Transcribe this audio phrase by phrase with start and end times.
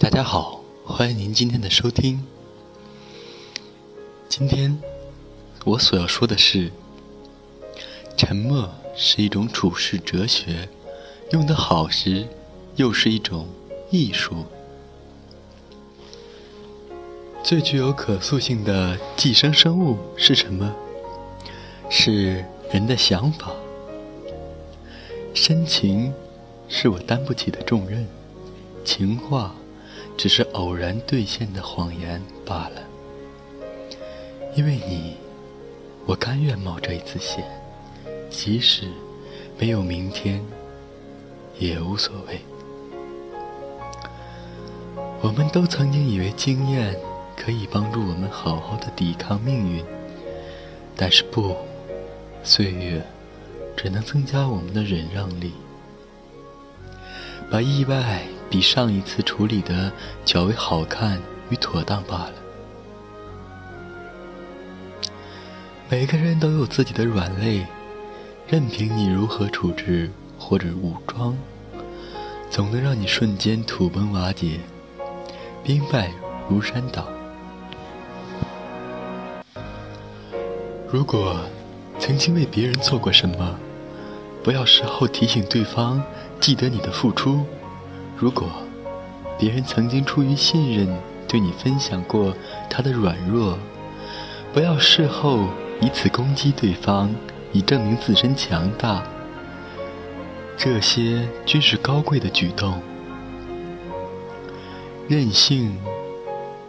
[0.00, 2.24] 大家好，欢迎您今天的收听。
[4.30, 4.80] 今天
[5.66, 6.72] 我所要说的是，
[8.16, 8.66] 沉默
[8.96, 10.66] 是一种处世哲学，
[11.32, 12.26] 用得好时，
[12.76, 13.46] 又是一种
[13.90, 14.46] 艺术。
[17.44, 20.74] 最具有可塑性的寄生生物是什么？
[21.90, 23.52] 是人的想法。
[25.34, 26.10] 深情
[26.70, 28.08] 是我担不起的重任，
[28.82, 29.54] 情话
[30.20, 32.82] 只是偶然兑现的谎言罢了。
[34.54, 35.16] 因为你，
[36.04, 37.42] 我甘愿冒这一次险，
[38.28, 38.86] 即使
[39.58, 40.44] 没有明天，
[41.58, 42.38] 也无所谓。
[45.22, 46.94] 我们都曾经以为经验
[47.34, 49.82] 可以帮助我们好好的抵抗命运，
[50.96, 51.56] 但是不，
[52.42, 53.02] 岁月。
[53.74, 55.52] 只能增加我们的忍让力，
[57.50, 59.90] 把意外比上一次处理的
[60.24, 62.32] 较为好看与妥当罢了。
[65.88, 67.64] 每个人都有自己的软肋，
[68.48, 71.36] 任凭你如何处置或者武装，
[72.50, 74.58] 总能让你瞬间土崩瓦解，
[75.62, 76.10] 兵败
[76.48, 77.06] 如山倒。
[80.92, 81.40] 如果
[82.00, 83.56] 曾经为别人做过什么，
[84.42, 86.02] 不要事后提醒对方
[86.40, 87.46] 记得你的付出。
[88.20, 88.46] 如果
[89.38, 90.86] 别人曾经出于信任
[91.26, 92.36] 对你分享过
[92.68, 93.58] 他的软弱，
[94.52, 95.48] 不要事后
[95.80, 97.14] 以此攻击对方，
[97.50, 99.02] 以证明自身强大。
[100.54, 102.78] 这些均是高贵的举动。
[105.08, 105.74] 任性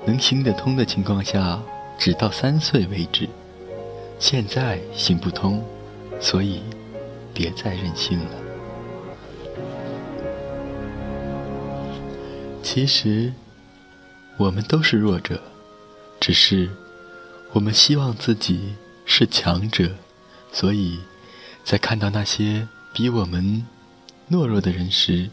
[0.06, 1.62] 能行得通的情况下，
[1.98, 3.28] 只到三岁为止。
[4.18, 5.62] 现在行不通，
[6.22, 6.62] 所以。
[7.34, 8.41] 别再任性了。
[12.74, 13.34] 其实，
[14.38, 15.42] 我们都是弱者，
[16.22, 16.70] 只是
[17.52, 19.98] 我们希望自己是强者，
[20.54, 21.02] 所以，
[21.66, 23.68] 在看到那些比我们
[24.30, 25.30] 懦弱的人时，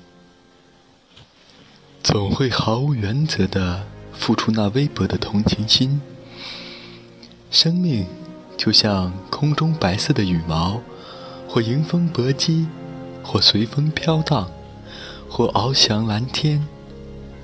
[2.02, 6.00] 总会毫无原则的付出那微薄的同情心。
[7.52, 8.04] 生命
[8.56, 10.82] 就像空中白色的羽毛。
[11.46, 12.66] 或迎风搏击，
[13.22, 14.50] 或随风飘荡，
[15.30, 16.66] 或翱翔蓝天，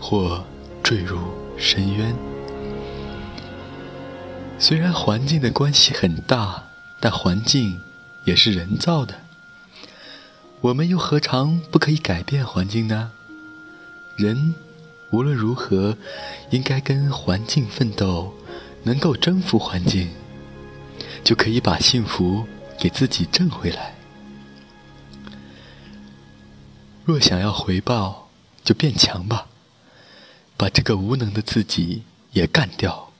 [0.07, 0.45] 或
[0.83, 1.19] 坠入
[1.57, 2.15] 深渊。
[4.59, 6.63] 虽然环境的关系很大，
[7.01, 7.81] 但环境
[8.25, 9.15] 也是人造的。
[10.61, 13.13] 我们又何尝不可以改变环境呢？
[14.15, 14.55] 人
[15.09, 15.97] 无论如何，
[16.51, 18.35] 应该跟环境奋斗，
[18.83, 20.11] 能够征服环境，
[21.25, 22.47] 就可以把幸福
[22.79, 23.95] 给自己挣回来。
[27.07, 28.29] 若想要回报，
[28.63, 29.47] 就变强吧，
[30.57, 33.13] 把这个无能的自己也干掉。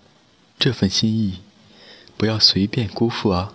[0.59, 1.41] 这份心意，
[2.17, 3.55] 不要随便辜负啊！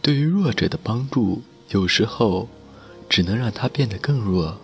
[0.00, 2.48] 对于弱者的帮助，有时候
[3.08, 4.58] 只能让他变得更弱。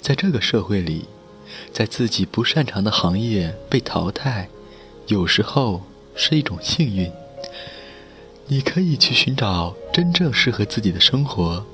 [0.00, 1.06] 在这个社会里，
[1.72, 4.48] 在自己不擅长的行业被淘汰，
[5.08, 5.84] 有时候
[6.14, 7.12] 是一种幸运。
[8.46, 11.66] 你可以去寻找真正适合自己的生活。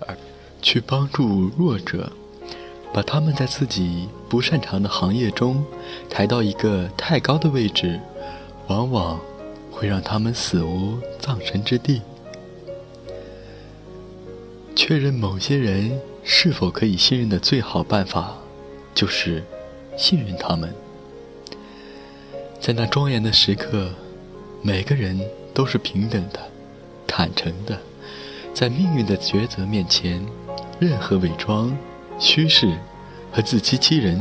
[0.00, 0.16] 而
[0.60, 2.12] 去帮助弱者，
[2.92, 5.64] 把他们在自己不擅长的行业中
[6.08, 8.00] 抬到一个太高的位置，
[8.66, 9.20] 往往
[9.70, 12.02] 会让他们死无葬身之地。
[14.74, 18.36] 确认某些人是否可以信任的最好办法，
[18.94, 19.42] 就是
[19.96, 20.74] 信任他们。
[22.60, 23.90] 在那庄严的时刻，
[24.62, 25.20] 每个人
[25.54, 26.40] 都是平等的、
[27.06, 27.78] 坦诚的，
[28.52, 30.24] 在命运的抉择面前。
[30.80, 31.76] 任何伪装、
[32.18, 32.76] 虚饰
[33.32, 34.18] 和自欺欺人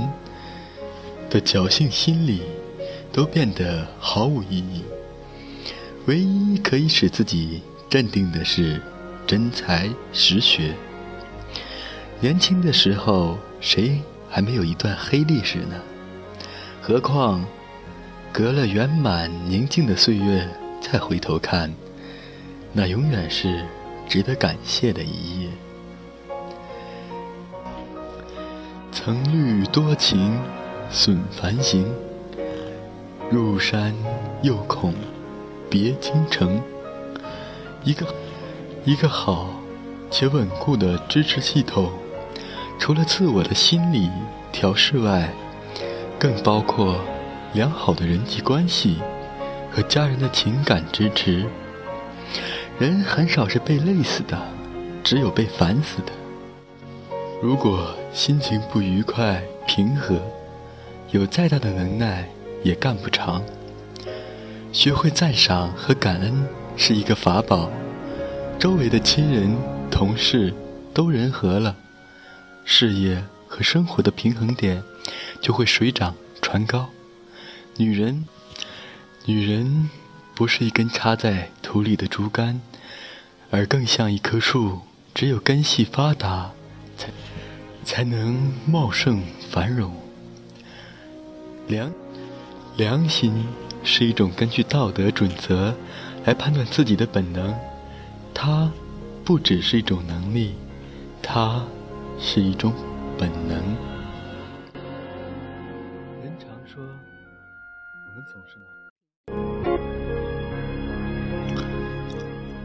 [1.30, 2.42] 的侥幸心理，
[3.12, 4.84] 都变得毫无意义。
[6.06, 8.82] 唯一可以使自己镇定的是
[9.26, 10.74] 真才实学。
[12.20, 14.00] 年轻的时候，谁
[14.30, 15.76] 还没有一段黑历史呢？
[16.82, 17.46] 何况
[18.32, 20.48] 隔了圆满宁静的岁月
[20.80, 21.74] 再回头看，
[22.72, 23.66] 那永远是
[24.08, 25.50] 值得感谢的一页。
[29.00, 30.40] 曾虑多情
[30.90, 31.86] 损繁行，
[33.30, 33.94] 入山
[34.42, 34.92] 又恐
[35.70, 36.60] 别倾城。
[37.84, 38.08] 一个
[38.86, 39.50] 一个好
[40.10, 41.92] 且稳固的支持系统，
[42.80, 44.10] 除了自我的心理
[44.52, 45.32] 调试外，
[46.18, 47.00] 更包括
[47.54, 48.98] 良好的人际关系
[49.72, 51.46] 和家人的情感支持。
[52.80, 54.42] 人很少是被累死的，
[55.04, 56.12] 只有被烦死的。
[57.44, 57.94] 如果。
[58.18, 60.20] 心情不愉快、平和，
[61.12, 62.28] 有再大的能耐
[62.64, 63.44] 也干不长。
[64.74, 67.70] 学会赞赏和感恩是一个法宝，
[68.58, 69.56] 周围的亲人、
[69.92, 70.52] 同事
[70.96, 71.76] 都人和了，
[72.66, 74.82] 事业和生活的平衡点
[75.40, 76.90] 就会水涨船高。
[77.76, 78.26] 女人，
[79.26, 79.92] 女人
[80.34, 82.62] 不是一根插在土里的竹竿，
[83.52, 84.80] 而更像一棵树，
[85.14, 86.54] 只有根系发达，
[86.98, 87.10] 才
[87.88, 89.94] 才能茂盛繁荣。
[91.68, 91.90] 良
[92.76, 93.46] 良心。
[93.84, 95.74] 是一种根据道德准则
[96.26, 97.56] 来判断自己的本能，
[98.34, 98.70] 它
[99.24, 100.56] 不只是一种能力，
[101.22, 101.64] 它
[102.20, 102.74] 是一种
[103.18, 103.58] 本能。
[106.22, 108.66] 人常说，我们总是拿，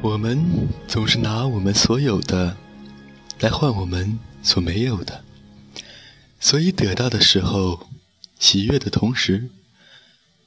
[0.01, 0.45] 我们
[0.89, 2.57] 总是拿我们所有的
[3.43, 5.23] 来换我们所没有的，
[6.41, 7.89] 所以得到的时候，
[8.39, 9.51] 喜悦的同时。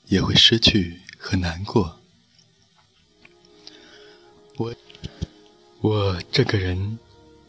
[0.07, 1.97] 也会失去和难过。
[4.57, 4.75] 我，
[5.81, 6.99] 我这个人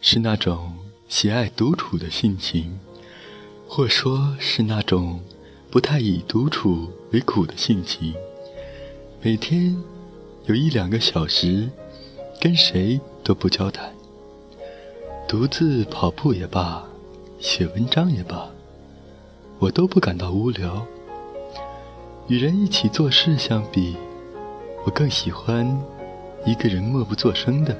[0.00, 0.74] 是那种
[1.06, 2.80] 喜爱独处的性情，
[3.68, 5.22] 或说是那种
[5.70, 8.14] 不太以独处为苦的性情。
[9.20, 9.76] 每天
[10.46, 11.68] 有一两个小时，
[12.40, 13.94] 跟谁都不交谈，
[15.28, 16.84] 独自跑步也罢，
[17.40, 18.48] 写文章也罢，
[19.58, 20.86] 我都不感到无聊。
[22.28, 23.96] 与人一起做事相比，
[24.84, 25.66] 我更喜欢
[26.44, 27.76] 一个人默不作声的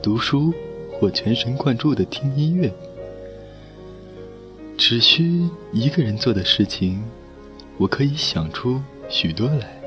[0.00, 0.54] 读书
[0.92, 2.72] 或全神贯注的听音乐。
[4.78, 7.02] 只需一个人做的事情，
[7.76, 9.82] 我可以想出许多来。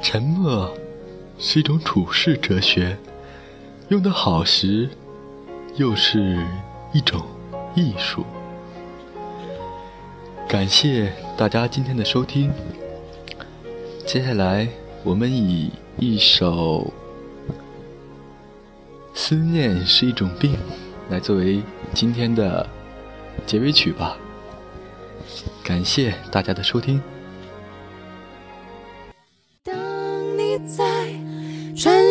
[0.00, 0.74] 沉默
[1.38, 2.96] 是一种处世哲学，
[3.88, 4.86] 用得好时，
[5.76, 6.44] 又是
[6.92, 7.24] 一种
[7.74, 8.22] 艺术。
[10.46, 12.52] 感谢大家今天的收听。
[14.06, 14.68] 接下来，
[15.02, 16.92] 我们以一首
[19.14, 20.52] 《思念是一种病》
[21.08, 21.62] 来作为
[21.94, 22.68] 今天的
[23.46, 24.18] 结尾曲吧。
[25.64, 27.00] 感谢大家的收听。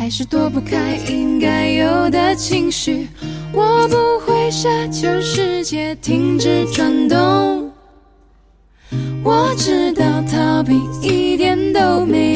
[0.00, 3.06] 还是躲不开应该有的情绪。
[3.52, 7.70] 我不会奢求世界停止转动。
[9.22, 12.29] 我知道逃避一点都没，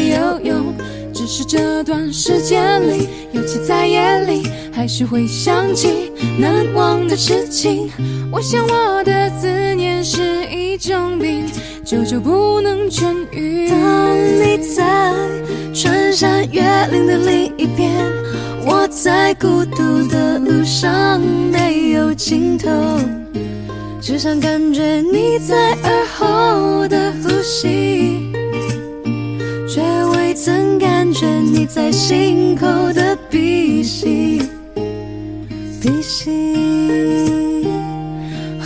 [1.37, 7.91] 是这段时间里，尤其在夜里，还是会想起难忘的事情。
[8.31, 11.45] 我想我的思念是一种病，
[11.85, 13.69] 久久不能痊愈。
[13.69, 15.13] 当你在
[15.75, 16.63] 穿山越
[16.93, 17.91] 岭的另一边，
[18.65, 22.71] 我在孤独的路上没有尽头。
[24.01, 28.31] 只想感觉你在耳后的呼吸，
[31.15, 34.43] 曾感觉你在心口的鼻息，
[35.81, 37.65] 鼻息。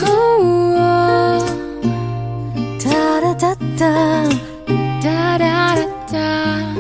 [0.03, 1.47] 哦，
[2.83, 4.29] 哒哒哒哒，
[5.03, 6.75] 哒哒哒哒，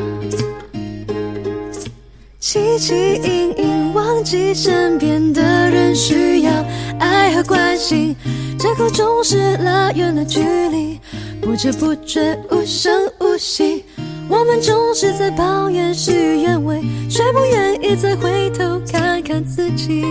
[2.41, 6.65] 汲汲营营忘记身边的人需要
[6.99, 8.17] 爱和关心。
[8.59, 10.99] 借口总是拉远了距离，
[11.43, 13.77] 不知不觉无声无息。
[14.28, 20.04] 我们总是在抱怨事与愿违，却不愿意再回头看看自己，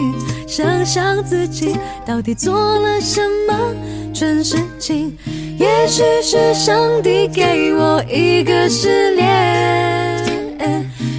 [0.47, 3.73] 想想自己到底做了什么
[4.13, 5.15] 蠢事情。
[5.59, 10.25] 也许是上帝给我一个试炼，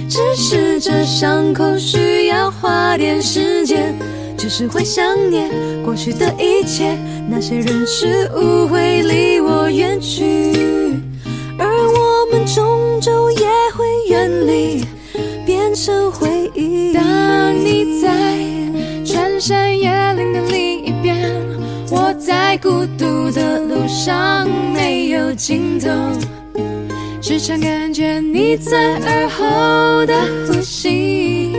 [0.09, 3.95] 只是这伤口需要花点时间。
[4.37, 5.49] 只是会想念
[5.83, 6.97] 过去的一切，
[7.29, 10.68] 那些人事物会离我远去，
[12.99, 14.85] 终究也会远离，
[15.45, 16.91] 变成回忆。
[16.91, 18.09] 当你在
[19.05, 21.31] 穿山越岭的另一边，
[21.89, 25.89] 我在孤独的路上没有尽头，
[27.21, 30.13] 时常感觉你在耳后的
[30.45, 31.55] 呼吸。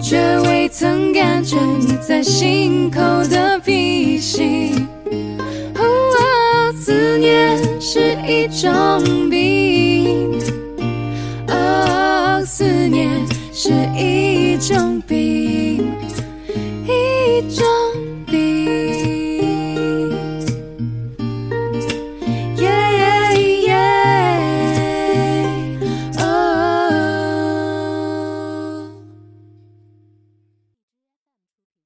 [0.00, 2.98] 却未曾感觉你在心口
[3.28, 4.87] 的鼻息。
[7.90, 10.38] 是一种病。
[11.48, 13.08] 哦，思念
[13.50, 15.37] 是一种病。